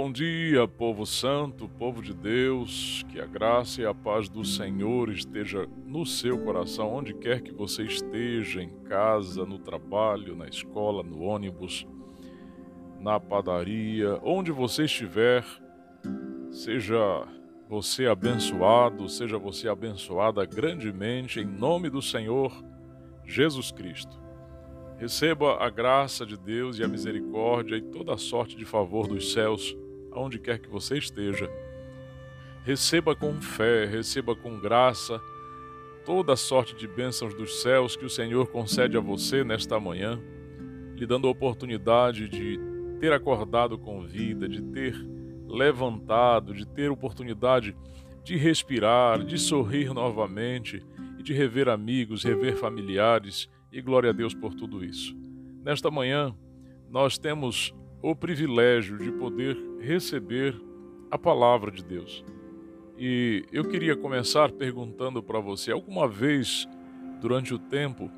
Bom 0.00 0.12
dia, 0.12 0.68
povo 0.68 1.04
santo, 1.04 1.68
povo 1.68 2.00
de 2.00 2.14
Deus, 2.14 3.04
que 3.08 3.20
a 3.20 3.26
graça 3.26 3.82
e 3.82 3.84
a 3.84 3.92
paz 3.92 4.28
do 4.28 4.44
Senhor 4.44 5.10
esteja 5.10 5.68
no 5.84 6.06
seu 6.06 6.38
coração, 6.38 6.94
onde 6.94 7.12
quer 7.12 7.40
que 7.40 7.52
você 7.52 7.82
esteja, 7.82 8.62
em 8.62 8.70
casa, 8.84 9.44
no 9.44 9.58
trabalho, 9.58 10.36
na 10.36 10.46
escola, 10.46 11.02
no 11.02 11.18
ônibus, 11.22 11.84
na 13.00 13.18
padaria, 13.18 14.20
onde 14.22 14.52
você 14.52 14.84
estiver, 14.84 15.44
seja 16.52 17.26
você 17.68 18.06
abençoado, 18.06 19.08
seja 19.08 19.36
você 19.36 19.68
abençoada 19.68 20.46
grandemente 20.46 21.40
em 21.40 21.44
nome 21.44 21.90
do 21.90 22.00
Senhor 22.00 22.52
Jesus 23.24 23.72
Cristo. 23.72 24.16
Receba 24.96 25.56
a 25.56 25.68
graça 25.68 26.24
de 26.24 26.36
Deus 26.36 26.78
e 26.78 26.84
a 26.84 26.88
misericórdia 26.88 27.74
e 27.74 27.82
toda 27.82 28.14
a 28.14 28.16
sorte 28.18 28.56
de 28.56 28.64
favor 28.64 29.08
dos 29.08 29.32
céus, 29.32 29.76
aonde 30.12 30.38
quer 30.38 30.58
que 30.58 30.68
você 30.68 30.98
esteja. 30.98 31.50
Receba 32.64 33.14
com 33.14 33.40
fé, 33.40 33.86
receba 33.86 34.34
com 34.34 34.58
graça 34.58 35.20
toda 36.04 36.32
a 36.32 36.36
sorte 36.36 36.74
de 36.74 36.88
bênçãos 36.88 37.34
dos 37.34 37.60
céus 37.60 37.94
que 37.94 38.04
o 38.04 38.10
Senhor 38.10 38.46
concede 38.48 38.96
a 38.96 39.00
você 39.00 39.44
nesta 39.44 39.78
manhã, 39.78 40.18
lhe 40.96 41.06
dando 41.06 41.28
a 41.28 41.30
oportunidade 41.30 42.28
de 42.28 42.58
ter 42.98 43.12
acordado 43.12 43.78
com 43.78 44.02
vida, 44.06 44.48
de 44.48 44.62
ter 44.62 44.94
levantado, 45.46 46.54
de 46.54 46.66
ter 46.66 46.90
oportunidade 46.90 47.76
de 48.24 48.36
respirar, 48.36 49.24
de 49.24 49.38
sorrir 49.38 49.92
novamente 49.94 50.82
e 51.18 51.22
de 51.22 51.32
rever 51.32 51.68
amigos, 51.68 52.24
rever 52.24 52.56
familiares 52.56 53.48
e 53.72 53.80
glória 53.80 54.10
a 54.10 54.12
Deus 54.12 54.34
por 54.34 54.54
tudo 54.54 54.84
isso. 54.84 55.16
Nesta 55.62 55.90
manhã, 55.90 56.34
nós 56.90 57.18
temos 57.18 57.74
o 58.02 58.14
privilégio 58.14 58.98
de 58.98 59.10
poder 59.12 59.56
receber 59.80 60.60
a 61.10 61.18
palavra 61.18 61.70
de 61.70 61.82
Deus. 61.84 62.24
E 62.96 63.44
eu 63.52 63.64
queria 63.64 63.96
começar 63.96 64.50
perguntando 64.52 65.22
para 65.22 65.40
você: 65.40 65.70
alguma 65.70 66.08
vez 66.08 66.66
durante 67.20 67.54
o 67.54 67.58
tempo 67.58 68.10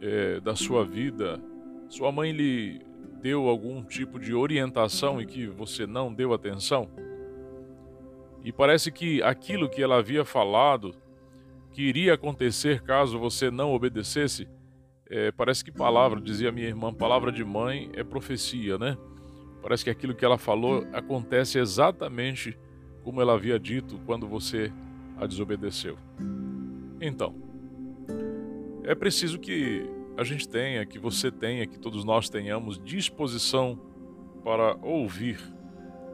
é, 0.00 0.40
da 0.40 0.56
sua 0.56 0.84
vida, 0.84 1.40
sua 1.88 2.10
mãe 2.10 2.32
lhe 2.32 2.80
deu 3.20 3.48
algum 3.48 3.82
tipo 3.84 4.18
de 4.18 4.34
orientação 4.34 5.20
e 5.20 5.26
que 5.26 5.46
você 5.46 5.86
não 5.86 6.12
deu 6.12 6.32
atenção? 6.32 6.88
E 8.44 8.50
parece 8.50 8.90
que 8.90 9.22
aquilo 9.22 9.68
que 9.68 9.82
ela 9.82 9.98
havia 9.98 10.24
falado 10.24 10.94
que 11.70 11.82
iria 11.82 12.14
acontecer 12.14 12.82
caso 12.82 13.18
você 13.18 13.50
não 13.50 13.72
obedecesse, 13.72 14.48
é, 15.08 15.30
parece 15.30 15.64
que 15.64 15.70
palavra, 15.70 16.20
dizia 16.20 16.50
minha 16.52 16.66
irmã, 16.66 16.92
palavra 16.92 17.30
de 17.30 17.44
mãe 17.44 17.90
é 17.94 18.02
profecia, 18.02 18.78
né? 18.78 18.96
Parece 19.62 19.84
que 19.84 19.90
aquilo 19.90 20.14
que 20.14 20.24
ela 20.24 20.36
falou 20.36 20.84
acontece 20.92 21.58
exatamente 21.58 22.58
como 23.04 23.20
ela 23.20 23.34
havia 23.34 23.58
dito 23.58 24.00
quando 24.04 24.26
você 24.26 24.72
a 25.16 25.26
desobedeceu. 25.26 25.96
Então, 27.00 27.34
é 28.84 28.94
preciso 28.94 29.38
que 29.38 29.88
a 30.16 30.24
gente 30.24 30.48
tenha, 30.48 30.84
que 30.84 30.98
você 30.98 31.30
tenha, 31.30 31.66
que 31.66 31.78
todos 31.78 32.04
nós 32.04 32.28
tenhamos 32.28 32.78
disposição 32.82 33.78
para 34.44 34.76
ouvir. 34.82 35.38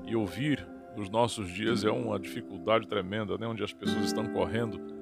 E 0.07 0.15
ouvir 0.15 0.67
nos 0.97 1.11
nossos 1.11 1.53
dias 1.53 1.85
é 1.85 1.91
uma 1.91 2.19
dificuldade 2.19 2.87
tremenda, 2.87 3.37
né? 3.37 3.47
onde 3.47 3.63
as 3.63 3.73
pessoas 3.73 4.07
estão 4.07 4.27
correndo 4.29 4.99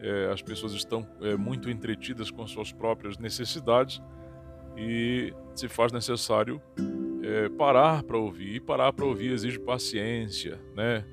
é, 0.00 0.30
as 0.32 0.40
pessoas 0.40 0.72
estão 0.72 1.06
é, 1.20 1.36
muito 1.36 1.68
entretidas 1.68 2.30
com 2.30 2.46
suas 2.46 2.72
próprias 2.72 3.18
necessidades 3.18 4.02
e 4.76 5.32
se 5.54 5.68
faz 5.68 5.92
necessário 5.92 6.60
é, 7.30 7.48
parar 7.48 8.02
para 8.02 8.18
ouvir. 8.18 8.56
E 8.56 8.60
parar 8.60 8.92
para 8.92 9.04
ouvir 9.04 9.32
exige 9.32 9.58
paciência, 9.58 10.60
né? 10.74 11.04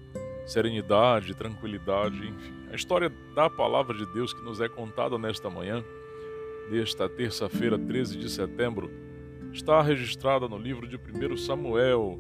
serenidade, 0.46 1.36
tranquilidade, 1.36 2.16
enfim. 2.16 2.54
A 2.72 2.76
história 2.76 3.12
da 3.36 3.50
palavra 3.50 3.96
de 3.96 4.06
Deus 4.14 4.34
que 4.34 4.44
nos 4.44 4.60
é 4.62 4.68
contada 4.68 5.18
nesta 5.18 5.50
manhã, 5.50 5.84
desta 6.70 7.08
terça-feira, 7.08 7.78
13 7.78 8.18
de 8.18 8.30
setembro, 8.30 8.90
está 9.52 9.82
registrada 9.82 10.48
no 10.48 10.58
livro 10.58 10.88
de 10.88 10.98
1 10.98 11.38
Samuel. 11.38 12.20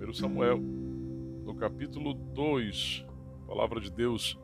1 0.00 0.12
Samuel, 0.12 0.58
no 0.58 1.54
capítulo 1.54 2.14
2, 2.14 3.04
a 3.44 3.46
palavra 3.48 3.80
de 3.80 3.90
Deus 3.90 4.38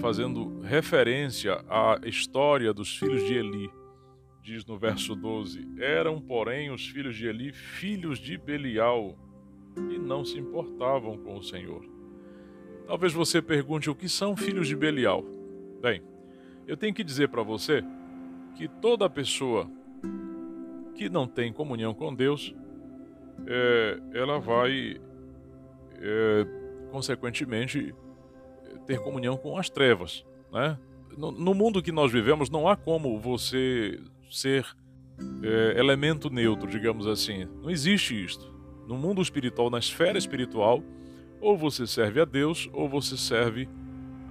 fazendo 0.00 0.60
referência 0.60 1.64
à 1.68 1.98
história 2.04 2.72
dos 2.72 2.96
filhos 2.96 3.24
de 3.24 3.34
Eli. 3.34 3.70
Diz 4.42 4.66
no 4.66 4.76
verso 4.76 5.14
12: 5.14 5.68
Eram, 5.78 6.20
porém, 6.20 6.70
os 6.70 6.88
filhos 6.88 7.14
de 7.16 7.26
Eli 7.26 7.52
filhos 7.52 8.18
de 8.18 8.36
Belial 8.36 9.16
e 9.76 9.98
não 9.98 10.24
se 10.24 10.38
importavam 10.38 11.16
com 11.16 11.36
o 11.36 11.42
Senhor. 11.42 11.84
Talvez 12.86 13.12
você 13.12 13.40
pergunte 13.40 13.88
o 13.88 13.94
que 13.94 14.08
são 14.08 14.36
filhos 14.36 14.66
de 14.66 14.74
Belial. 14.74 15.24
Bem, 15.80 16.02
eu 16.66 16.76
tenho 16.76 16.92
que 16.92 17.04
dizer 17.04 17.28
para 17.28 17.42
você 17.42 17.82
que 18.56 18.66
toda 18.66 19.08
pessoa 19.08 19.70
que 20.94 21.08
não 21.08 21.26
tem 21.26 21.52
comunhão 21.52 21.94
com 21.94 22.14
Deus, 22.14 22.54
é, 23.46 24.00
ela 24.12 24.38
vai, 24.38 25.00
é, 26.00 26.46
consequentemente, 26.90 27.94
ter 28.86 28.98
comunhão 29.00 29.36
com 29.36 29.56
as 29.56 29.70
trevas, 29.70 30.26
né? 30.52 30.78
No, 31.16 31.54
mundo 31.54 31.82
que 31.82 31.92
nós 31.92 32.10
vivemos 32.10 32.50
não 32.50 32.68
há 32.68 32.76
como 32.76 33.18
você 33.18 34.00
ser 34.30 34.66
é, 35.42 35.78
elemento 35.78 36.30
neutro, 36.30 36.68
digamos 36.68 37.06
assim. 37.06 37.46
Não 37.62 37.70
existe 37.70 38.24
isto. 38.24 38.52
No 38.86 38.96
mundo 38.96 39.22
espiritual, 39.22 39.70
na 39.70 39.78
esfera 39.78 40.18
espiritual, 40.18 40.82
ou 41.40 41.56
você 41.56 41.86
serve 41.86 42.20
a 42.20 42.24
Deus 42.24 42.68
ou 42.72 42.88
você 42.88 43.16
serve 43.16 43.68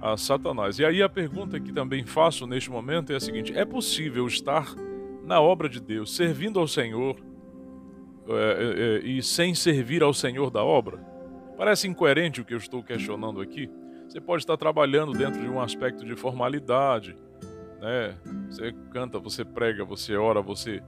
a 0.00 0.16
Satanás. 0.16 0.78
E 0.78 0.84
aí 0.84 1.02
a 1.02 1.08
pergunta 1.08 1.60
que 1.60 1.72
também 1.72 2.04
faço 2.04 2.46
neste 2.46 2.70
momento 2.70 3.12
é 3.12 3.16
a 3.16 3.20
seguinte: 3.20 3.56
é 3.56 3.64
possível 3.64 4.26
estar 4.26 4.74
na 5.24 5.40
obra 5.40 5.68
de 5.68 5.78
Deus, 5.80 6.16
servindo 6.16 6.58
ao 6.58 6.66
Senhor 6.66 7.16
é, 8.28 8.32
é, 8.32 9.06
é 9.06 9.08
e 9.08 9.22
sem 9.22 9.54
servir 9.54 10.02
ao 10.02 10.12
Senhor 10.12 10.50
da 10.50 10.64
obra? 10.64 10.98
Parece 11.56 11.86
incoerente 11.86 12.40
o 12.40 12.44
que 12.44 12.54
eu 12.54 12.58
estou 12.58 12.82
questionando 12.82 13.40
aqui. 13.40 13.70
Você 14.12 14.20
pode 14.20 14.42
estar 14.42 14.58
trabalhando 14.58 15.12
dentro 15.12 15.40
de 15.40 15.48
um 15.48 15.58
aspecto 15.58 16.04
de 16.04 16.14
formalidade, 16.14 17.16
né? 17.80 18.14
Você 18.50 18.70
canta, 18.90 19.18
você 19.18 19.42
prega, 19.42 19.86
você 19.86 20.14
ora, 20.16 20.42
você 20.42 20.82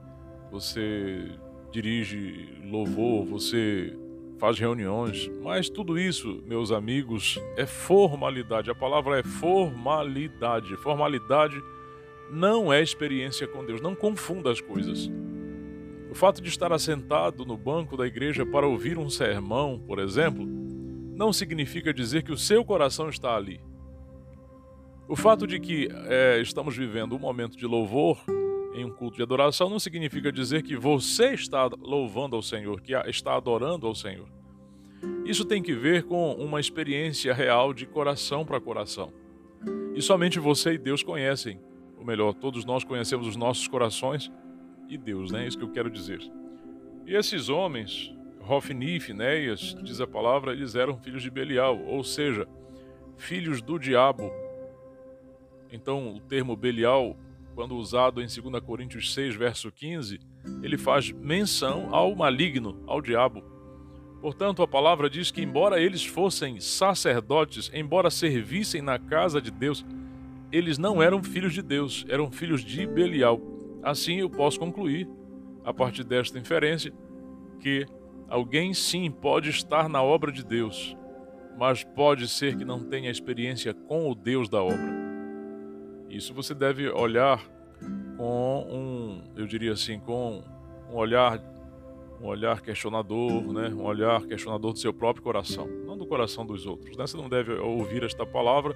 você 0.51 1.31
dirige 1.71 2.53
louvor, 2.63 3.25
você 3.25 3.97
faz 4.37 4.59
reuniões, 4.59 5.27
mas 5.41 5.69
tudo 5.69 5.97
isso, 5.97 6.43
meus 6.45 6.71
amigos, 6.71 7.41
é 7.57 7.65
formalidade. 7.65 8.69
A 8.69 8.75
palavra 8.75 9.21
é 9.21 9.23
formalidade. 9.23 10.77
Formalidade 10.77 11.59
não 12.29 12.71
é 12.71 12.79
experiência 12.79 13.47
com 13.47 13.65
Deus. 13.65 13.81
Não 13.81 13.95
confunda 13.95 14.51
as 14.51 14.61
coisas. 14.61 15.09
O 16.11 16.13
fato 16.13 16.43
de 16.43 16.49
estar 16.49 16.71
assentado 16.71 17.43
no 17.43 17.57
banco 17.57 17.97
da 17.97 18.05
igreja 18.05 18.45
para 18.45 18.67
ouvir 18.67 18.99
um 18.99 19.09
sermão, 19.09 19.79
por 19.79 19.97
exemplo, 19.97 20.47
não 21.15 21.31
significa 21.31 21.93
dizer 21.93 22.23
que 22.23 22.31
o 22.31 22.37
seu 22.37 22.63
coração 22.63 23.09
está 23.09 23.35
ali. 23.35 23.61
O 25.07 25.15
fato 25.15 25.47
de 25.47 25.59
que 25.59 25.87
é, 26.07 26.41
estamos 26.41 26.75
vivendo 26.75 27.15
um 27.15 27.19
momento 27.19 27.57
de 27.57 27.65
louvor 27.65 28.19
em 28.73 28.83
um 28.83 28.91
culto 28.91 29.17
de 29.17 29.23
adoração 29.23 29.69
não 29.69 29.79
significa 29.79 30.31
dizer 30.31 30.63
que 30.63 30.75
você 30.75 31.33
está 31.33 31.69
louvando 31.79 32.35
ao 32.35 32.41
Senhor, 32.41 32.81
que 32.81 32.93
está 33.07 33.35
adorando 33.35 33.87
ao 33.87 33.95
Senhor. 33.95 34.27
Isso 35.23 35.45
tem 35.45 35.61
que 35.61 35.73
ver 35.73 36.03
com 36.03 36.33
uma 36.33 36.59
experiência 36.59 37.33
real 37.33 37.73
de 37.73 37.85
coração 37.85 38.45
para 38.45 38.59
coração. 38.59 39.13
E 39.95 40.01
somente 40.01 40.39
você 40.39 40.73
e 40.73 40.77
Deus 40.77 41.03
conhecem, 41.03 41.59
ou 41.97 42.05
melhor, 42.05 42.33
todos 42.33 42.65
nós 42.65 42.83
conhecemos 42.83 43.27
os 43.27 43.35
nossos 43.35 43.67
corações 43.67 44.31
e 44.89 44.97
Deus, 44.97 45.31
né? 45.31 45.45
É 45.45 45.47
isso 45.47 45.57
que 45.57 45.63
eu 45.63 45.71
quero 45.71 45.89
dizer. 45.89 46.19
E 47.05 47.15
esses 47.15 47.49
homens, 47.49 48.14
Hofni 48.47 48.97
e 48.97 48.99
Finéias, 48.99 49.75
diz 49.83 49.99
a 49.99 50.07
palavra, 50.07 50.53
eles 50.53 50.75
eram 50.75 50.97
filhos 50.97 51.23
de 51.23 51.31
Belial, 51.31 51.79
ou 51.85 52.03
seja, 52.03 52.47
filhos 53.17 53.61
do 53.61 53.79
diabo. 53.79 54.31
Então, 55.71 56.15
o 56.15 56.19
termo 56.19 56.55
Belial, 56.55 57.17
quando 57.55 57.75
usado 57.75 58.21
em 58.21 58.27
2 58.27 58.63
Coríntios 58.63 59.13
6, 59.13 59.35
verso 59.35 59.71
15, 59.71 60.19
ele 60.61 60.77
faz 60.77 61.11
menção 61.11 61.93
ao 61.93 62.15
maligno, 62.15 62.83
ao 62.85 63.01
diabo. 63.01 63.43
Portanto, 64.21 64.61
a 64.61 64.67
palavra 64.67 65.09
diz 65.09 65.31
que, 65.31 65.41
embora 65.41 65.79
eles 65.79 66.05
fossem 66.05 66.59
sacerdotes, 66.59 67.71
embora 67.73 68.09
servissem 68.09 68.81
na 68.81 68.97
casa 68.99 69.41
de 69.41 69.51
Deus, 69.51 69.85
eles 70.51 70.77
não 70.77 71.01
eram 71.01 71.23
filhos 71.23 71.53
de 71.53 71.61
Deus, 71.61 72.05
eram 72.07 72.31
filhos 72.31 72.63
de 72.63 72.85
Belial. 72.85 73.41
Assim, 73.83 74.19
eu 74.19 74.29
posso 74.29 74.59
concluir, 74.59 75.07
a 75.63 75.73
partir 75.73 76.03
desta 76.03 76.39
inferência, 76.39 76.93
que 77.59 77.85
Alguém 78.29 78.73
sim 78.73 79.09
pode 79.11 79.49
estar 79.49 79.87
na 79.87 80.01
obra 80.01 80.31
de 80.31 80.43
Deus, 80.43 80.95
mas 81.57 81.83
pode 81.83 82.27
ser 82.27 82.57
que 82.57 82.65
não 82.65 82.83
tenha 82.83 83.11
experiência 83.11 83.73
com 83.73 84.09
o 84.09 84.15
Deus 84.15 84.49
da 84.49 84.61
obra. 84.61 85.05
Isso 86.09 86.33
você 86.33 86.53
deve 86.53 86.89
olhar 86.89 87.43
com 88.17 88.67
um, 88.69 89.23
eu 89.35 89.45
diria 89.45 89.73
assim, 89.73 89.99
com 89.99 90.43
um 90.91 90.95
olhar 90.95 91.39
um 92.21 92.27
olhar 92.27 92.61
questionador, 92.61 93.53
né? 93.53 93.67
um 93.69 93.83
olhar 93.83 94.21
questionador 94.25 94.71
do 94.71 94.79
seu 94.79 94.93
próprio 94.93 95.21
coração, 95.21 95.67
não 95.85 95.97
do 95.97 96.05
coração 96.05 96.45
dos 96.45 96.65
outros. 96.65 96.95
Né? 96.95 97.05
Você 97.05 97.17
não 97.17 97.27
deve 97.27 97.53
ouvir 97.53 98.03
esta 98.03 98.25
palavra 98.25 98.75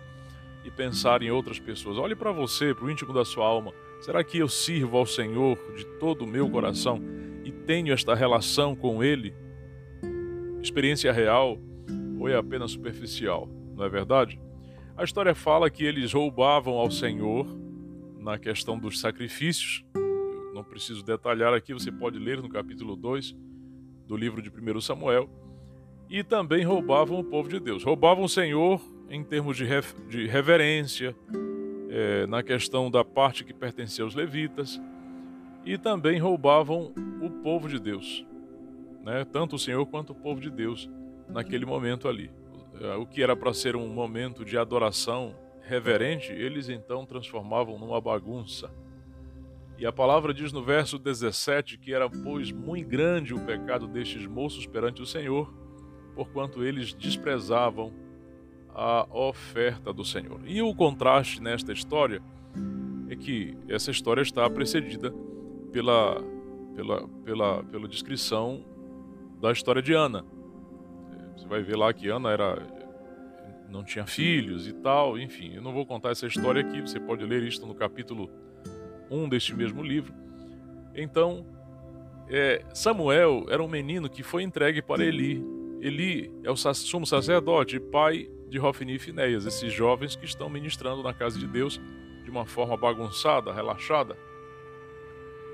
e 0.63 0.69
pensar 0.69 1.21
em 1.21 1.31
outras 1.31 1.57
pessoas. 1.57 1.97
Olhe 1.97 2.15
para 2.15 2.33
você, 2.33 2.73
para 2.73 2.85
o 2.85 2.91
íntimo 2.91 3.13
da 3.13 3.23
sua 3.23 3.45
alma. 3.45 3.73
Será 4.01 4.23
que 4.23 4.37
eu 4.37 4.49
sirvo 4.49 4.97
ao 4.97 5.05
Senhor 5.05 5.57
de 5.73 5.85
todo 5.99 6.23
o 6.23 6.27
meu 6.27 6.49
coração 6.49 7.01
e 7.49 7.51
tenho 7.51 7.91
esta 7.91 8.13
relação 8.13 8.75
com 8.75 9.03
Ele? 9.03 9.33
Experiência 10.61 11.11
real 11.11 11.57
ou 12.19 12.29
é 12.29 12.35
apenas 12.35 12.71
superficial? 12.71 13.49
Não 13.75 13.83
é 13.83 13.89
verdade? 13.89 14.39
A 14.95 15.03
história 15.03 15.33
fala 15.33 15.69
que 15.69 15.83
eles 15.83 16.13
roubavam 16.13 16.75
ao 16.75 16.91
Senhor 16.91 17.47
na 18.19 18.37
questão 18.37 18.77
dos 18.77 18.99
sacrifícios. 18.99 19.83
Eu 19.95 20.53
não 20.53 20.63
preciso 20.63 21.03
detalhar 21.03 21.53
aqui, 21.53 21.73
você 21.73 21.91
pode 21.91 22.19
ler 22.19 22.39
no 22.39 22.49
capítulo 22.49 22.95
2 22.95 23.35
do 24.05 24.15
livro 24.15 24.41
de 24.41 24.49
1 24.49 24.81
Samuel. 24.81 25.27
E 26.07 26.23
também 26.23 26.63
roubavam 26.63 27.19
o 27.19 27.23
povo 27.23 27.49
de 27.49 27.59
Deus. 27.59 27.83
Roubavam 27.83 28.25
o 28.25 28.29
Senhor 28.29 28.79
em 29.09 29.23
termos 29.23 29.57
de, 29.57 30.27
reverência, 30.27 31.15
é, 31.89 32.27
na 32.27 32.43
questão 32.43 32.91
da 32.91 33.03
parte 33.03 33.43
que 33.43 33.53
pertencia 33.53 34.03
aos 34.03 34.13
levitas, 34.13 34.79
e 35.69 35.77
também 35.77 36.17
roubavam 36.17 36.91
o 37.21 37.29
povo 37.43 37.69
de 37.69 37.79
Deus, 37.79 38.25
né? 39.03 39.23
tanto 39.23 39.55
o 39.55 39.59
Senhor 39.59 39.85
quanto 39.85 40.13
o 40.13 40.15
povo 40.15 40.41
de 40.41 40.49
Deus 40.49 40.89
naquele 41.27 41.63
momento 41.63 42.07
ali. 42.07 42.31
É, 42.81 42.95
o 42.95 43.05
que 43.05 43.21
era 43.21 43.35
para 43.35 43.53
ser 43.53 43.75
um 43.75 43.87
momento 43.87 44.43
de 44.43 44.57
adoração 44.57 45.35
reverente, 45.61 46.31
eles 46.31 46.69
então 46.69 47.05
transformavam 47.05 47.77
numa 47.77 48.01
bagunça. 48.01 48.71
E 49.77 49.85
a 49.85 49.91
palavra 49.91 50.33
diz 50.33 50.51
no 50.51 50.63
verso 50.63 50.97
17 50.97 51.77
que 51.77 51.93
era, 51.93 52.09
pois, 52.09 52.51
muito 52.51 52.89
grande 52.89 53.35
o 53.35 53.45
pecado 53.45 53.87
destes 53.87 54.25
moços 54.25 54.65
perante 54.65 55.03
o 55.03 55.05
Senhor, 55.05 55.53
porquanto 56.15 56.63
eles 56.63 56.95
desprezavam 56.95 57.93
a 58.73 59.07
oferta 59.11 59.93
do 59.93 60.03
Senhor. 60.03 60.41
E 60.45 60.63
o 60.63 60.73
contraste 60.73 61.39
nesta 61.39 61.71
história 61.71 62.23
é 63.07 63.15
que 63.15 63.55
essa 63.67 63.91
história 63.91 64.23
está 64.23 64.49
precedida 64.49 65.13
pela, 65.71 66.21
pela, 66.75 67.07
pela, 67.23 67.63
pela 67.63 67.87
descrição 67.87 68.63
da 69.41 69.51
história 69.51 69.81
de 69.81 69.93
Ana. 69.93 70.25
Você 71.35 71.47
vai 71.47 71.61
ver 71.61 71.77
lá 71.77 71.93
que 71.93 72.07
Ana 72.09 72.31
era 72.31 72.79
não 73.69 73.83
tinha 73.83 74.05
filhos 74.05 74.67
e 74.67 74.73
tal, 74.73 75.17
enfim, 75.17 75.53
eu 75.53 75.61
não 75.61 75.71
vou 75.71 75.85
contar 75.85 76.09
essa 76.09 76.25
história 76.25 76.61
aqui, 76.61 76.81
você 76.81 76.99
pode 76.99 77.23
ler 77.23 77.43
isto 77.43 77.67
no 77.67 77.75
capítulo 77.75 78.29
1 79.11 79.29
deste 79.29 79.55
mesmo 79.55 79.83
livro. 79.83 80.13
Então, 80.95 81.45
é, 82.27 82.63
Samuel 82.73 83.45
era 83.49 83.63
um 83.63 83.67
menino 83.67 84.09
que 84.09 84.23
foi 84.23 84.43
entregue 84.43 84.81
para 84.81 85.03
Eli. 85.03 85.43
Eli 85.81 86.31
é 86.43 86.51
o 86.51 86.55
sumo 86.55 87.05
sacerdote, 87.05 87.79
pai 87.79 88.29
de 88.49 88.59
Hofni 88.59 88.95
e 88.95 88.99
Finéias, 88.99 89.45
esses 89.45 89.71
jovens 89.71 90.15
que 90.15 90.25
estão 90.25 90.49
ministrando 90.49 91.03
na 91.03 91.13
casa 91.13 91.37
de 91.39 91.47
Deus 91.47 91.79
de 92.23 92.29
uma 92.29 92.45
forma 92.45 92.75
bagunçada, 92.75 93.53
relaxada. 93.53 94.17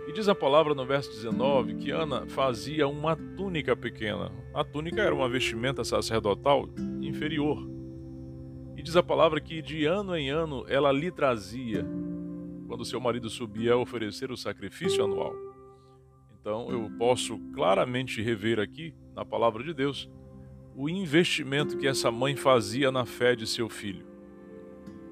E 0.07 0.13
diz 0.13 0.29
a 0.29 0.35
palavra 0.35 0.75
no 0.75 0.85
verso 0.85 1.09
19 1.11 1.75
que 1.75 1.89
Ana 1.89 2.27
fazia 2.27 2.87
uma 2.87 3.15
túnica 3.15 3.75
pequena. 3.75 4.31
A 4.53 4.63
túnica 4.63 5.01
era 5.01 5.15
uma 5.15 5.27
vestimenta 5.27 5.83
sacerdotal 5.83 6.69
inferior. 7.01 7.67
E 8.77 8.83
diz 8.83 8.95
a 8.95 9.01
palavra 9.01 9.41
que 9.41 9.61
de 9.61 9.85
ano 9.85 10.15
em 10.15 10.29
ano 10.29 10.63
ela 10.67 10.91
lhe 10.91 11.09
trazia, 11.09 11.83
quando 12.67 12.85
seu 12.85 12.99
marido 12.99 13.29
subia 13.29 13.73
a 13.73 13.77
oferecer 13.77 14.31
o 14.31 14.37
sacrifício 14.37 15.03
anual. 15.03 15.33
Então 16.39 16.69
eu 16.69 16.91
posso 16.99 17.39
claramente 17.53 18.21
rever 18.21 18.59
aqui, 18.59 18.93
na 19.15 19.25
palavra 19.25 19.63
de 19.63 19.73
Deus, 19.73 20.07
o 20.75 20.87
investimento 20.87 21.77
que 21.77 21.87
essa 21.87 22.11
mãe 22.11 22.35
fazia 22.35 22.91
na 22.91 23.05
fé 23.05 23.35
de 23.35 23.47
seu 23.47 23.67
filho. 23.67 24.05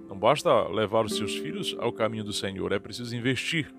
Não 0.07 0.19
basta 0.19 0.68
levar 0.68 1.06
os 1.06 1.16
seus 1.16 1.36
filhos 1.36 1.75
ao 1.80 1.92
caminho 1.92 2.24
do 2.24 2.34
Senhor, 2.34 2.72
é 2.72 2.78
preciso 2.78 3.16
investir. 3.16 3.74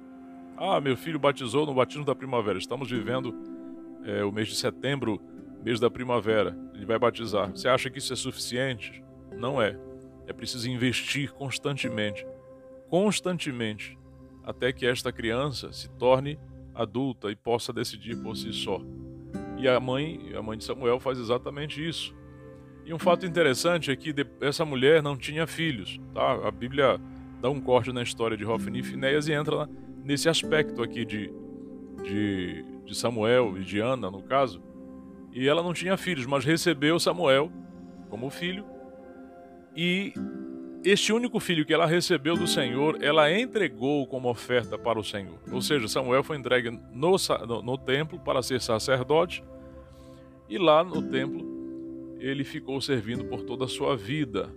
Ah, 0.57 0.81
meu 0.81 0.97
filho 0.97 1.19
batizou 1.19 1.67
no 1.67 1.75
batismo 1.75 2.05
da 2.05 2.15
primavera. 2.15 2.59
Estamos 2.59 2.89
vivendo 2.89 3.35
é, 4.05 4.25
o 4.25 4.31
mês 4.31 4.49
de 4.49 4.55
setembro, 4.55 5.21
mês 5.65 5.81
da 5.81 5.91
primavera. 5.91 6.57
Ele 6.75 6.87
vai 6.87 6.99
batizar. 6.99 7.51
Você 7.51 7.69
acha 7.69 7.91
que 7.91 7.99
isso 7.99 8.13
é 8.13 8.17
suficiente? 8.17 9.03
Não 9.37 9.61
é. 9.61 9.77
É 10.27 10.33
preciso 10.33 10.71
investir 10.71 11.33
constantemente, 11.33 12.27
constantemente, 12.89 13.99
até 14.43 14.73
que 14.73 14.87
esta 14.87 15.13
criança 15.13 15.73
se 15.73 15.89
torne 15.91 16.39
adulta 16.75 17.31
e 17.31 17.37
possa 17.37 17.73
decidir 17.73 18.17
por 18.23 18.37
si 18.37 18.53
só. 18.53 18.81
E 19.59 19.69
a 19.69 19.79
mãe, 19.79 20.33
a 20.35 20.41
mãe 20.41 20.57
de 20.57 20.65
Samuel 20.65 20.99
faz 20.99 21.19
exatamente 21.19 21.87
isso. 21.87 22.15
E 22.87 22.95
um 22.95 22.99
fato 22.99 23.27
interessante 23.27 23.91
é 23.91 23.97
que 23.97 24.15
essa 24.41 24.65
mulher 24.65 25.03
não 25.03 25.17
tinha 25.17 25.47
filhos, 25.47 26.01
tá? 26.15 26.47
A 26.47 26.51
Bíblia 26.51 27.01
dá 27.41 27.51
um 27.51 27.61
corte 27.61 27.93
na 27.93 28.03
história 28.03 28.37
de 28.37 28.45
Hofni 28.45 28.81
e 28.81 28.83
Finéias 28.83 29.29
e 29.29 29.33
entra 29.33 29.69
nesse 30.05 30.29
aspecto 30.29 30.83
aqui 30.83 31.05
de, 31.05 31.33
de, 32.03 32.65
de 32.85 32.95
Samuel 32.95 33.57
e 33.59 33.65
de 33.65 33.81
Ana, 33.81 34.11
no 34.11 34.23
caso. 34.23 34.63
E 35.33 35.49
ela 35.49 35.63
não 35.63 35.73
tinha 35.73 35.97
filhos, 35.97 36.27
mas 36.27 36.45
recebeu 36.45 37.01
Samuel 37.01 37.51
como 38.09 38.31
filho. 38.31 38.65
E 39.75 40.13
este 40.85 41.13
único 41.13 41.41
filho 41.41 41.65
que 41.65 41.73
ela 41.73 41.87
recebeu 41.87 42.37
do 42.37 42.47
Senhor, 42.47 43.03
ela 43.03 43.33
entregou 43.33 44.07
como 44.07 44.29
oferta 44.29 44.79
para 44.79 44.99
o 44.99 45.03
Senhor. 45.03 45.39
Ou 45.51 45.61
seja, 45.63 45.89
Samuel 45.89 46.23
foi 46.23 46.37
entregue 46.37 46.71
no, 46.71 47.17
no, 47.49 47.63
no 47.63 47.79
templo 47.79 48.21
para 48.21 48.43
ser 48.43 48.61
sacerdote 48.61 49.43
e 50.49 50.59
lá 50.59 50.85
no 50.85 51.03
templo 51.03 51.55
ele 52.21 52.45
ficou 52.45 52.81
servindo 52.81 53.25
por 53.25 53.43
toda 53.43 53.65
a 53.65 53.69
sua 53.69 53.97
vida. 53.97 54.55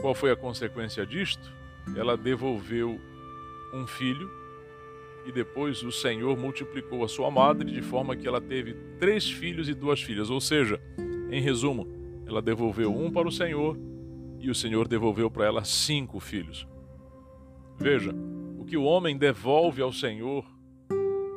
Qual 0.00 0.14
foi 0.14 0.30
a 0.30 0.36
consequência 0.36 1.06
disto? 1.06 1.52
Ela 1.96 2.16
devolveu 2.16 3.00
um 3.72 3.86
filho 3.86 4.30
e 5.28 5.32
depois 5.32 5.82
o 5.82 5.92
Senhor 5.92 6.38
multiplicou 6.38 7.04
a 7.04 7.08
sua 7.08 7.30
madre 7.30 7.70
de 7.70 7.82
forma 7.82 8.16
que 8.16 8.26
ela 8.26 8.40
teve 8.40 8.72
três 8.98 9.30
filhos 9.30 9.68
e 9.68 9.74
duas 9.74 10.00
filhas. 10.00 10.30
Ou 10.30 10.40
seja, 10.40 10.80
em 11.30 11.42
resumo, 11.42 11.86
ela 12.26 12.40
devolveu 12.40 12.90
um 12.90 13.10
para 13.10 13.28
o 13.28 13.32
Senhor 13.32 13.78
e 14.40 14.48
o 14.48 14.54
Senhor 14.54 14.88
devolveu 14.88 15.30
para 15.30 15.44
ela 15.44 15.64
cinco 15.64 16.18
filhos. 16.18 16.66
Veja, 17.76 18.10
o 18.58 18.64
que 18.64 18.78
o 18.78 18.84
homem 18.84 19.18
devolve 19.18 19.82
ao 19.82 19.92
Senhor, 19.92 20.46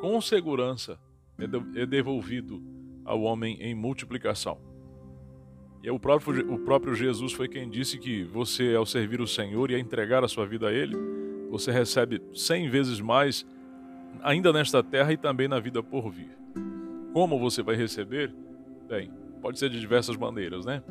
com 0.00 0.18
segurança, 0.22 0.98
é, 1.38 1.82
é 1.82 1.84
devolvido 1.84 2.62
ao 3.04 3.20
homem 3.20 3.58
em 3.60 3.74
multiplicação. 3.74 4.58
E 5.82 5.90
o 5.90 6.00
próprio, 6.00 6.50
o 6.50 6.58
próprio 6.60 6.94
Jesus 6.94 7.34
foi 7.34 7.46
quem 7.46 7.68
disse 7.68 7.98
que 7.98 8.24
você, 8.24 8.74
ao 8.74 8.86
servir 8.86 9.20
o 9.20 9.26
Senhor 9.26 9.70
e 9.70 9.74
a 9.74 9.78
entregar 9.78 10.24
a 10.24 10.28
sua 10.28 10.46
vida 10.46 10.68
a 10.68 10.72
Ele, 10.72 10.96
você 11.50 11.70
recebe 11.70 12.22
cem 12.32 12.70
vezes 12.70 12.98
mais, 12.98 13.44
ainda 14.22 14.52
nesta 14.52 14.82
terra 14.82 15.12
e 15.12 15.16
também 15.16 15.48
na 15.48 15.60
vida 15.60 15.82
por 15.82 16.10
vir. 16.10 16.36
Como 17.12 17.38
você 17.38 17.62
vai 17.62 17.76
receber? 17.76 18.34
Bem, 18.88 19.10
pode 19.40 19.58
ser 19.58 19.70
de 19.70 19.78
diversas 19.78 20.16
maneiras, 20.16 20.64
né? 20.64 20.82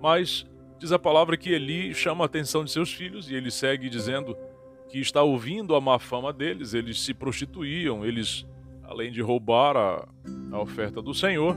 Mas 0.00 0.46
Diz 0.78 0.92
a 0.92 0.98
palavra 0.98 1.38
que 1.38 1.50
Eli 1.50 1.94
chama 1.94 2.24
a 2.24 2.26
atenção 2.26 2.62
de 2.62 2.70
seus 2.70 2.92
filhos 2.92 3.30
e 3.30 3.34
ele 3.34 3.50
segue 3.50 3.88
dizendo 3.88 4.36
que 4.90 4.98
está 4.98 5.22
ouvindo 5.22 5.74
a 5.74 5.80
má 5.80 5.98
fama 5.98 6.32
deles, 6.32 6.74
eles 6.74 7.00
se 7.00 7.14
prostituíam, 7.14 8.04
eles, 8.04 8.46
além 8.84 9.10
de 9.10 9.22
roubar 9.22 9.74
a, 9.74 10.06
a 10.52 10.60
oferta 10.60 11.00
do 11.00 11.14
Senhor, 11.14 11.56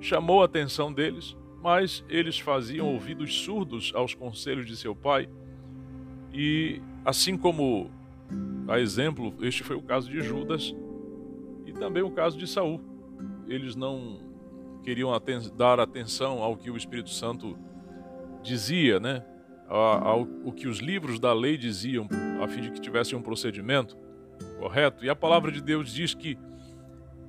chamou 0.00 0.40
a 0.40 0.44
atenção 0.44 0.92
deles, 0.92 1.36
mas 1.60 2.04
eles 2.08 2.38
faziam 2.38 2.86
ouvidos 2.86 3.34
surdos 3.40 3.92
aos 3.92 4.14
conselhos 4.14 4.64
de 4.66 4.76
seu 4.76 4.94
pai. 4.94 5.28
E 6.32 6.80
assim 7.04 7.36
como 7.36 7.90
a 8.68 8.78
exemplo, 8.78 9.34
este 9.40 9.64
foi 9.64 9.76
o 9.76 9.82
caso 9.82 10.10
de 10.10 10.20
Judas 10.20 10.74
e 11.64 11.72
também 11.72 12.02
o 12.02 12.10
caso 12.10 12.36
de 12.36 12.46
Saul. 12.46 12.80
Eles 13.46 13.74
não 13.74 14.20
queriam 14.84 15.12
aten 15.12 15.40
dar 15.56 15.80
atenção 15.80 16.42
ao 16.42 16.56
que 16.56 16.70
o 16.70 16.76
Espírito 16.76 17.10
Santo 17.10 17.58
dizia, 18.42 19.00
né, 19.00 19.24
ao, 19.66 20.22
o 20.44 20.52
que 20.52 20.68
os 20.68 20.78
livros 20.78 21.18
da 21.18 21.32
lei 21.32 21.56
diziam, 21.56 22.06
a 22.42 22.46
fim 22.46 22.60
de 22.60 22.70
que 22.70 22.80
tivesse 22.80 23.16
um 23.16 23.22
procedimento 23.22 23.96
correto. 24.58 25.04
E 25.04 25.10
a 25.10 25.16
palavra 25.16 25.50
de 25.50 25.62
Deus 25.62 25.92
diz 25.92 26.14
que 26.14 26.38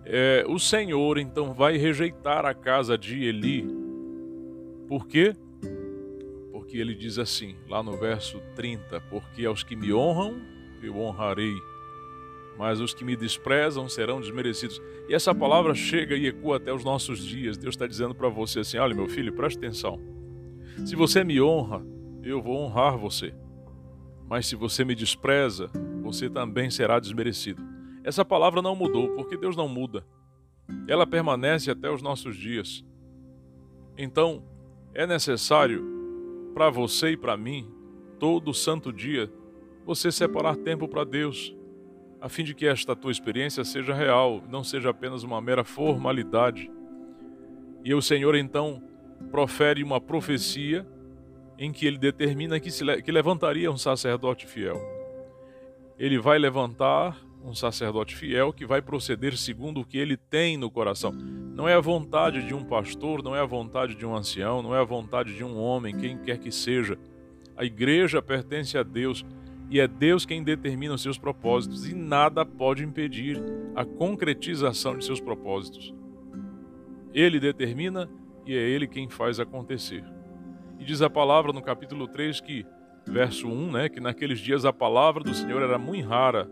é, 0.05 0.43
o 0.48 0.60
Senhor 0.60 1.17
então 1.17 1.53
vai 1.53 1.77
rejeitar 1.77 2.46
a 2.46 2.53
casa 2.53 2.98
de 2.98 3.24
Eli. 3.24 3.65
Por 4.88 5.08
quê? 5.08 5.36
Porque 6.51 6.77
ele 6.77 6.96
diz 6.96 7.17
assim, 7.17 7.55
lá 7.67 7.81
no 7.81 7.98
verso 7.98 8.41
30, 8.55 9.00
porque 9.01 9.46
aos 9.46 9.63
que 9.63 9.75
me 9.75 9.93
honram, 9.93 10.59
eu 10.88 10.98
honrarei, 10.98 11.55
mas 12.57 12.81
os 12.81 12.93
que 12.93 13.05
me 13.05 13.15
desprezam 13.15 13.88
serão 13.88 14.19
desmerecidos. 14.19 14.81
E 15.07 15.13
essa 15.13 15.33
palavra 15.33 15.74
chega 15.74 16.15
e 16.15 16.27
ecoa 16.27 16.57
até 16.57 16.74
os 16.74 16.83
nossos 16.83 17.19
dias. 17.19 17.57
Deus 17.57 17.75
está 17.75 17.88
dizendo 17.88 18.13
para 18.13 18.27
você 18.27 18.59
assim: 18.59 18.77
olha, 18.77 18.93
meu 18.93 19.07
filho, 19.07 19.33
preste 19.33 19.57
atenção. 19.57 20.00
Se 20.86 20.95
você 20.95 21.24
me 21.24 21.41
honra, 21.41 21.81
eu 22.24 22.41
vou 22.41 22.57
honrar 22.57 22.98
você. 22.98 23.33
Mas 24.27 24.45
se 24.45 24.55
você 24.55 24.83
me 24.86 24.93
despreza, 24.93 25.69
você 26.01 26.29
também 26.29 26.69
será 26.69 27.00
desmerecido. 27.00 27.62
Essa 28.03 28.24
palavra 28.24 28.62
não 28.62 28.75
mudou, 28.75 29.09
porque 29.15 29.38
Deus 29.38 29.55
não 29.55 29.67
muda. 29.67 30.05
ela 30.88 31.07
permanece 31.07 31.71
até 31.71 31.89
os 31.89 32.01
nossos 32.01 32.36
dias. 32.36 32.83
Então, 33.98 34.43
é 34.93 35.07
necessário 35.07 35.83
para 36.53 36.69
você 36.69 37.12
e 37.12 37.17
para 37.17 37.38
mim, 37.38 37.69
todo 38.19 38.53
santo 38.53 38.91
dia, 38.93 39.31
você 39.89 40.12
separar 40.12 40.55
tempo 40.55 40.88
para 40.88 41.03
Deus, 41.03 41.55
a 42.22 42.29
fim 42.29 42.43
de 42.43 42.53
que 42.53 42.67
esta 42.67 42.96
tua 42.96 43.12
experiência 43.12 43.63
seja 43.63 43.91
real, 43.91 44.43
não 44.48 44.63
seja 44.63 44.91
apenas 44.91 45.24
uma 45.24 45.41
mera 45.41 45.63
formalidade. 45.63 46.69
E 47.84 47.91
o 47.96 48.00
Senhor 48.00 48.36
então 48.36 48.84
profere 49.31 49.84
uma 49.84 50.00
profecia 50.00 50.86
em 51.58 51.72
que 51.72 51.88
ele 51.88 51.98
determina 51.98 52.60
que, 52.60 52.69
se, 52.69 52.86
que 53.01 53.12
levantaria 53.12 53.72
um 53.72 53.79
sacerdote 53.79 54.46
fiel. 54.46 54.79
Ele 55.98 56.19
vai 56.19 56.38
levantar 56.38 57.17
um 57.43 57.55
sacerdote 57.55 58.15
fiel 58.15 58.53
que 58.53 58.67
vai 58.67 58.84
proceder 58.84 59.36
segundo 59.36 59.81
o 59.81 59.86
que 59.86 59.98
ele 59.98 60.15
tem 60.15 60.55
no 60.55 60.69
coração. 60.69 61.12
Não 61.12 61.67
é 61.67 61.74
a 61.74 61.81
vontade 61.81 62.46
de 62.46 62.53
um 62.53 62.63
pastor, 62.63 63.24
não 63.24 63.36
é 63.36 63.39
a 63.39 63.46
vontade 63.46 63.96
de 63.96 64.05
um 64.05 64.15
ancião, 64.15 64.62
não 64.62 64.75
é 64.75 64.79
a 64.79 64.84
vontade 64.84 65.36
de 65.36 65.43
um 65.43 65.58
homem, 65.58 65.98
quem 65.98 66.15
quer 66.15 66.38
que 66.38 66.51
seja. 66.51 66.96
A 67.58 67.65
igreja 67.65 68.22
pertence 68.22 68.77
a 68.77 68.84
Deus 68.84 69.25
e 69.69 69.79
é 69.79 69.88
Deus 69.88 70.25
quem 70.25 70.43
determina 70.43 70.95
os 70.95 71.01
seus 71.01 71.17
propósitos 71.17 71.88
e 71.88 71.93
nada 71.93 72.43
pode 72.45 72.83
impedir 72.83 73.41
a 73.75 73.85
concretização 73.85 74.97
de 74.97 75.05
seus 75.05 75.19
propósitos. 75.19 75.93
Ele 77.13 77.39
determina 77.39 78.09
e 78.45 78.55
é 78.55 78.59
ele 78.59 78.88
quem 78.88 79.07
faz 79.07 79.39
acontecer. 79.39 80.03
E 80.79 80.83
diz 80.83 81.01
a 81.01 81.09
palavra 81.09 81.53
no 81.53 81.61
capítulo 81.61 82.07
3 82.07 82.41
que 82.41 82.65
verso 83.05 83.47
1, 83.47 83.71
né, 83.71 83.89
que 83.89 83.99
naqueles 83.99 84.39
dias 84.39 84.65
a 84.65 84.73
palavra 84.73 85.23
do 85.23 85.33
Senhor 85.33 85.61
era 85.61 85.77
muito 85.77 86.07
rara 86.07 86.49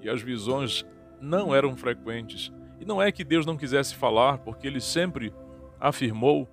e 0.00 0.08
as 0.08 0.22
visões 0.22 0.86
não 1.20 1.54
eram 1.54 1.76
frequentes. 1.76 2.52
E 2.80 2.84
não 2.84 3.00
é 3.00 3.10
que 3.10 3.24
Deus 3.24 3.46
não 3.46 3.56
quisesse 3.56 3.94
falar, 3.94 4.38
porque 4.38 4.66
ele 4.66 4.80
sempre 4.80 5.32
afirmou 5.80 6.48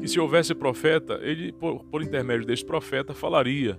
que 0.00 0.08
se 0.08 0.18
houvesse 0.18 0.54
profeta, 0.54 1.18
ele, 1.22 1.52
por, 1.52 1.84
por 1.84 2.02
intermédio 2.02 2.46
desse 2.46 2.64
profeta, 2.64 3.14
falaria. 3.14 3.78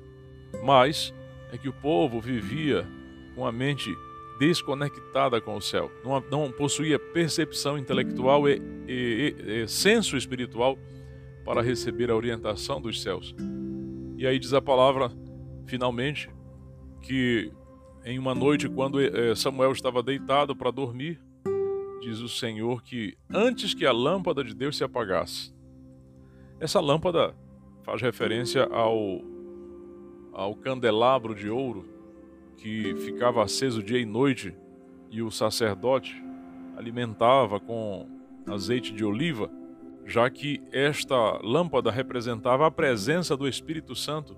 Mas 0.63 1.13
é 1.51 1.57
que 1.57 1.69
o 1.69 1.73
povo 1.73 2.19
vivia 2.19 2.87
com 3.35 3.45
a 3.45 3.51
mente 3.51 3.95
desconectada 4.39 5.41
com 5.41 5.55
o 5.55 5.61
céu, 5.61 5.91
não, 6.03 6.23
não 6.29 6.51
possuía 6.51 6.99
percepção 6.99 7.77
intelectual 7.77 8.47
e, 8.47 8.61
e, 8.87 9.35
e, 9.37 9.63
e 9.63 9.67
senso 9.67 10.15
espiritual 10.15 10.77
para 11.43 11.61
receber 11.61 12.11
a 12.11 12.15
orientação 12.15 12.81
dos 12.81 13.01
céus. 13.01 13.35
E 14.17 14.27
aí 14.27 14.37
diz 14.37 14.53
a 14.53 14.61
palavra, 14.61 15.11
finalmente, 15.65 16.29
que 17.01 17.51
em 18.03 18.17
uma 18.17 18.33
noite, 18.33 18.69
quando 18.69 19.01
eh, 19.01 19.35
Samuel 19.35 19.71
estava 19.71 20.01
deitado 20.01 20.55
para 20.55 20.71
dormir, 20.71 21.19
diz 22.01 22.19
o 22.19 22.29
Senhor 22.29 22.81
que 22.81 23.17
antes 23.29 23.73
que 23.73 23.85
a 23.85 23.91
lâmpada 23.91 24.43
de 24.43 24.53
Deus 24.53 24.77
se 24.77 24.83
apagasse, 24.83 25.53
essa 26.59 26.79
lâmpada 26.79 27.35
faz 27.83 28.01
referência 28.01 28.63
ao, 28.63 29.21
ao 30.37 30.53
candelabro 30.53 31.33
de 31.33 31.49
ouro 31.49 31.83
que 32.57 32.95
ficava 32.97 33.43
aceso 33.43 33.81
dia 33.81 33.99
e 33.99 34.05
noite 34.05 34.55
e 35.09 35.23
o 35.23 35.31
sacerdote 35.31 36.23
alimentava 36.77 37.59
com 37.59 38.07
azeite 38.45 38.93
de 38.93 39.03
oliva, 39.03 39.49
já 40.05 40.29
que 40.29 40.61
esta 40.71 41.39
lâmpada 41.43 41.89
representava 41.89 42.67
a 42.67 42.71
presença 42.71 43.35
do 43.35 43.47
Espírito 43.47 43.95
Santo 43.95 44.37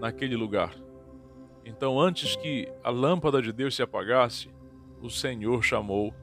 naquele 0.00 0.36
lugar. 0.36 0.72
Então, 1.64 2.00
antes 2.00 2.36
que 2.36 2.72
a 2.84 2.90
lâmpada 2.90 3.42
de 3.42 3.52
Deus 3.52 3.74
se 3.74 3.82
apagasse, 3.82 4.48
o 5.02 5.10
Senhor 5.10 5.60
chamou 5.62 6.14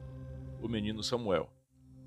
o 0.62 0.68
menino 0.68 1.02
Samuel. 1.02 1.50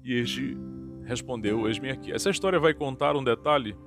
E 0.03 0.13
este 0.15 0.57
respondeu: 1.05 1.67
Eis-me 1.67 1.91
aqui. 1.91 2.11
Essa 2.11 2.31
história 2.31 2.59
vai 2.59 2.73
contar 2.73 3.15
um 3.15 3.23
detalhe 3.23 3.77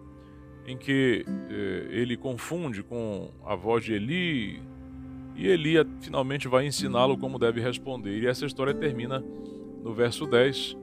em 0.70 0.76
que 0.76 1.24
eh, 1.48 1.86
ele 1.90 2.16
confunde 2.16 2.82
com 2.82 3.30
a 3.44 3.54
voz 3.54 3.84
de 3.84 3.92
Eli, 3.92 4.62
e 5.34 5.46
Eli 5.48 5.74
finalmente 6.00 6.48
vai 6.48 6.66
ensiná-lo 6.66 7.16
como 7.16 7.38
deve 7.38 7.60
responder. 7.60 8.18
E 8.20 8.26
essa 8.26 8.46
história 8.46 8.74
termina 8.74 9.24
no 9.82 9.92
verso 9.92 10.26
10, 10.26 10.76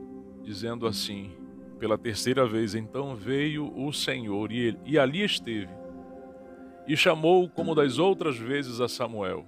dizendo 0.43 0.87
assim: 0.87 1.31
Pela 1.79 1.97
terceira 1.97 2.45
vez, 2.45 2.75
então 2.75 3.15
veio 3.15 3.71
o 3.75 3.93
Senhor, 3.93 4.51
e, 4.51 4.59
ele, 4.59 4.79
e 4.85 4.99
ali 4.99 5.23
esteve 5.23 5.69
e 6.87 6.95
chamou 6.95 7.49
como 7.49 7.75
das 7.75 7.99
outras 7.99 8.37
vezes 8.37 8.79
a 8.79 8.87
Samuel, 8.87 9.45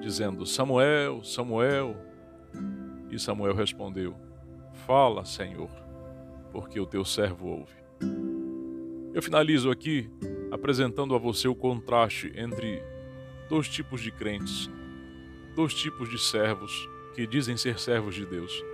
dizendo: 0.00 0.44
Samuel, 0.44 1.24
Samuel. 1.24 1.96
E 3.10 3.18
Samuel 3.18 3.54
respondeu: 3.54 4.14
Fala, 4.86 5.24
Senhor, 5.24 5.70
porque 6.52 6.78
o 6.78 6.86
teu 6.86 7.04
servo 7.04 7.48
ouve. 7.48 8.31
Eu 9.14 9.22
finalizo 9.22 9.70
aqui 9.70 10.08
apresentando 10.50 11.14
a 11.14 11.18
você 11.18 11.46
o 11.46 11.54
contraste 11.54 12.32
entre 12.34 12.82
dois 13.46 13.68
tipos 13.68 14.00
de 14.00 14.10
crentes, 14.10 14.70
dois 15.54 15.74
tipos 15.74 16.08
de 16.08 16.18
servos 16.18 16.88
que 17.14 17.26
dizem 17.26 17.54
ser 17.58 17.78
servos 17.78 18.14
de 18.14 18.24
Deus. 18.24 18.64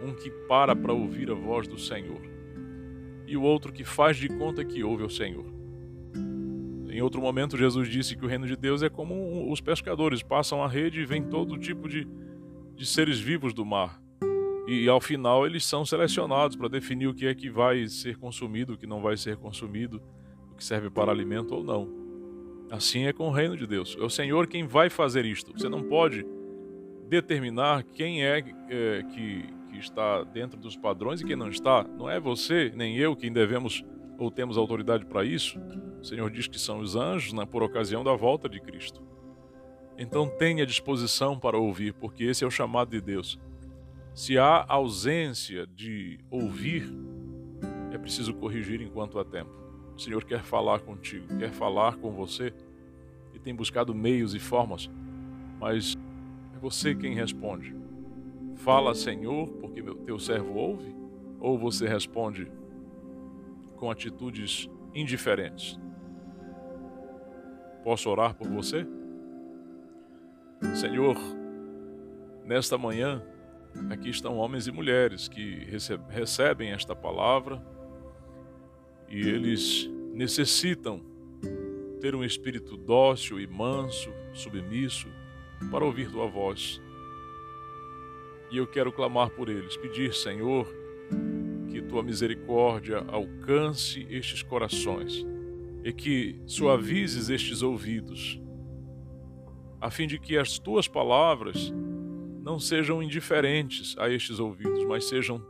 Um 0.00 0.14
que 0.14 0.30
para 0.30 0.76
para 0.76 0.92
ouvir 0.92 1.28
a 1.28 1.34
voz 1.34 1.66
do 1.66 1.76
Senhor 1.76 2.20
e 3.26 3.36
o 3.36 3.42
outro 3.42 3.72
que 3.72 3.84
faz 3.84 4.16
de 4.16 4.28
conta 4.28 4.64
que 4.64 4.84
ouve 4.84 5.02
o 5.02 5.10
Senhor. 5.10 5.46
Em 6.88 7.02
outro 7.02 7.20
momento, 7.20 7.56
Jesus 7.56 7.88
disse 7.88 8.16
que 8.16 8.24
o 8.24 8.28
reino 8.28 8.46
de 8.46 8.56
Deus 8.56 8.84
é 8.84 8.88
como 8.88 9.52
os 9.52 9.60
pescadores 9.60 10.22
passam 10.22 10.62
a 10.62 10.68
rede 10.68 11.00
e 11.00 11.04
vem 11.04 11.22
todo 11.22 11.58
tipo 11.58 11.88
de, 11.88 12.06
de 12.76 12.86
seres 12.86 13.18
vivos 13.18 13.52
do 13.52 13.64
mar. 13.64 14.00
E, 14.72 14.88
ao 14.88 15.00
final 15.00 15.44
eles 15.44 15.64
são 15.64 15.84
selecionados 15.84 16.56
para 16.56 16.68
definir 16.68 17.08
o 17.08 17.14
que 17.14 17.26
é 17.26 17.34
que 17.34 17.50
vai 17.50 17.88
ser 17.88 18.16
consumido, 18.16 18.74
o 18.74 18.76
que 18.76 18.86
não 18.86 19.02
vai 19.02 19.16
ser 19.16 19.36
consumido, 19.36 20.00
o 20.52 20.54
que 20.54 20.62
serve 20.62 20.88
para 20.88 21.10
alimento 21.10 21.56
ou 21.56 21.64
não. 21.64 21.88
Assim 22.70 23.06
é 23.06 23.12
com 23.12 23.26
o 23.26 23.32
reino 23.32 23.56
de 23.56 23.66
Deus. 23.66 23.96
É 23.98 24.04
o 24.04 24.08
Senhor 24.08 24.46
quem 24.46 24.64
vai 24.64 24.88
fazer 24.88 25.24
isto. 25.24 25.52
Você 25.52 25.68
não 25.68 25.82
pode 25.82 26.24
determinar 27.08 27.82
quem 27.82 28.24
é, 28.24 28.38
é 28.68 29.02
que, 29.02 29.44
que 29.72 29.76
está 29.76 30.22
dentro 30.22 30.56
dos 30.56 30.76
padrões 30.76 31.20
e 31.20 31.24
quem 31.24 31.34
não 31.34 31.48
está. 31.48 31.82
Não 31.82 32.08
é 32.08 32.20
você 32.20 32.70
nem 32.72 32.96
eu 32.96 33.16
quem 33.16 33.32
devemos 33.32 33.84
ou 34.16 34.30
temos 34.30 34.56
autoridade 34.56 35.04
para 35.04 35.24
isso? 35.24 35.58
O 36.00 36.04
Senhor 36.04 36.30
diz 36.30 36.46
que 36.46 36.60
são 36.60 36.78
os 36.78 36.94
anjos 36.94 37.32
né, 37.32 37.44
por 37.44 37.64
ocasião 37.64 38.04
da 38.04 38.14
volta 38.14 38.48
de 38.48 38.60
Cristo. 38.60 39.02
Então 39.98 40.28
tenha 40.28 40.64
disposição 40.64 41.36
para 41.36 41.58
ouvir, 41.58 41.92
porque 41.92 42.22
esse 42.22 42.44
é 42.44 42.46
o 42.46 42.52
chamado 42.52 42.90
de 42.90 43.00
Deus. 43.00 43.36
Se 44.20 44.36
há 44.36 44.66
ausência 44.68 45.66
de 45.66 46.18
ouvir, 46.30 46.84
é 47.90 47.96
preciso 47.96 48.34
corrigir 48.34 48.82
enquanto 48.82 49.18
há 49.18 49.24
tempo. 49.24 49.50
O 49.96 49.98
Senhor 49.98 50.22
quer 50.24 50.42
falar 50.42 50.80
contigo, 50.80 51.38
quer 51.38 51.50
falar 51.50 51.96
com 51.96 52.12
você 52.12 52.52
e 53.32 53.38
tem 53.38 53.54
buscado 53.54 53.94
meios 53.94 54.34
e 54.34 54.38
formas, 54.38 54.90
mas 55.58 55.96
é 56.54 56.58
você 56.58 56.94
quem 56.94 57.14
responde. 57.14 57.74
Fala, 58.56 58.94
Senhor, 58.94 59.48
porque 59.52 59.80
meu 59.80 59.94
teu 59.94 60.18
servo 60.18 60.52
ouve? 60.52 60.94
Ou 61.40 61.58
você 61.58 61.88
responde, 61.88 62.46
com 63.76 63.90
atitudes 63.90 64.68
indiferentes. 64.94 65.80
Posso 67.82 68.10
orar 68.10 68.34
por 68.34 68.48
você? 68.48 68.86
Senhor, 70.74 71.16
nesta 72.44 72.76
manhã, 72.76 73.22
aqui 73.90 74.08
estão 74.08 74.36
homens 74.36 74.66
e 74.66 74.72
mulheres 74.72 75.28
que 75.28 75.66
recebem 76.08 76.72
esta 76.72 76.94
palavra 76.94 77.62
e 79.08 79.18
eles 79.20 79.88
necessitam 80.12 81.00
ter 82.00 82.14
um 82.14 82.24
espírito 82.24 82.76
dócil 82.76 83.40
e 83.40 83.46
manso, 83.46 84.10
submisso, 84.32 85.08
para 85.70 85.84
ouvir 85.84 86.10
tua 86.10 86.26
voz. 86.26 86.80
E 88.50 88.56
eu 88.56 88.66
quero 88.66 88.92
clamar 88.92 89.30
por 89.30 89.48
eles, 89.48 89.76
pedir, 89.76 90.14
Senhor, 90.14 90.66
que 91.68 91.82
tua 91.82 92.02
misericórdia 92.02 93.04
alcance 93.08 94.06
estes 94.10 94.42
corações 94.42 95.24
e 95.84 95.92
que 95.92 96.40
suavizes 96.46 97.28
estes 97.28 97.62
ouvidos, 97.62 98.40
a 99.80 99.90
fim 99.90 100.06
de 100.06 100.18
que 100.18 100.36
as 100.36 100.58
tuas 100.58 100.88
palavras 100.88 101.72
não 102.42 102.58
sejam 102.58 103.02
indiferentes 103.02 103.94
a 103.98 104.08
estes 104.08 104.38
ouvidos, 104.38 104.84
mas 104.84 105.08
sejam 105.08 105.44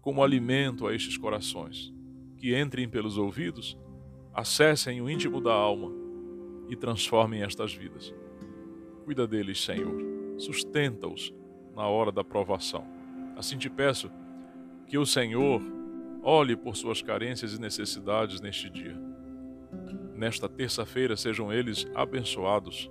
como 0.00 0.22
alimento 0.22 0.86
a 0.86 0.94
estes 0.94 1.16
corações, 1.16 1.92
que 2.36 2.58
entrem 2.58 2.88
pelos 2.88 3.18
ouvidos, 3.18 3.76
acessem 4.32 5.00
o 5.00 5.08
íntimo 5.08 5.40
da 5.40 5.52
alma 5.52 5.90
e 6.68 6.76
transformem 6.76 7.42
estas 7.42 7.72
vidas. 7.72 8.14
Cuida 9.04 9.26
deles, 9.26 9.62
Senhor, 9.62 9.94
sustenta-os 10.38 11.34
na 11.74 11.86
hora 11.86 12.12
da 12.12 12.22
provação. 12.22 12.86
Assim 13.36 13.58
te 13.58 13.68
peço 13.68 14.10
que 14.86 14.96
o 14.96 15.06
Senhor 15.06 15.60
olhe 16.22 16.56
por 16.56 16.76
suas 16.76 17.02
carências 17.02 17.54
e 17.54 17.60
necessidades 17.60 18.40
neste 18.40 18.70
dia. 18.70 18.96
Nesta 20.14 20.48
terça-feira 20.48 21.16
sejam 21.16 21.52
eles 21.52 21.86
abençoados, 21.94 22.90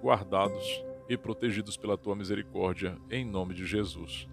guardados 0.00 0.89
e 1.10 1.16
protegidos 1.16 1.76
pela 1.76 1.98
tua 1.98 2.14
misericórdia, 2.14 2.96
em 3.10 3.24
nome 3.24 3.52
de 3.52 3.66
Jesus. 3.66 4.28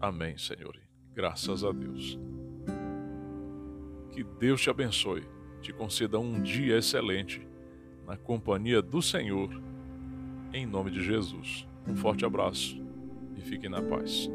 Amém, 0.00 0.38
Senhor. 0.38 0.78
Graças 1.12 1.64
a 1.64 1.72
Deus. 1.72 2.16
Que 4.12 4.22
Deus 4.22 4.60
te 4.60 4.70
abençoe, 4.70 5.24
te 5.60 5.72
conceda 5.72 6.20
um 6.20 6.40
dia 6.40 6.78
excelente 6.78 7.44
na 8.06 8.16
companhia 8.16 8.80
do 8.80 9.02
Senhor, 9.02 9.50
em 10.52 10.64
nome 10.64 10.92
de 10.92 11.02
Jesus. 11.02 11.66
Um 11.84 11.96
forte 11.96 12.24
abraço 12.24 12.80
e 13.36 13.40
fique 13.40 13.68
na 13.68 13.82
paz. 13.82 14.30